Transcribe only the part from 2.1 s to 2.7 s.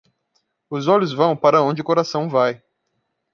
vai.